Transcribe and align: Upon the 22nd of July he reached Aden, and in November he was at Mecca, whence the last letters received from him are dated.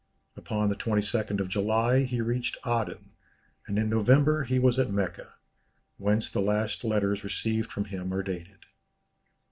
Upon 0.35 0.67
the 0.69 0.75
22nd 0.75 1.39
of 1.39 1.47
July 1.47 2.05
he 2.05 2.21
reached 2.21 2.57
Aden, 2.65 3.11
and 3.67 3.77
in 3.77 3.87
November 3.87 4.45
he 4.45 4.57
was 4.57 4.79
at 4.79 4.89
Mecca, 4.91 5.33
whence 5.97 6.27
the 6.27 6.41
last 6.41 6.83
letters 6.83 7.23
received 7.23 7.71
from 7.71 7.85
him 7.85 8.11
are 8.11 8.23
dated. 8.23 8.65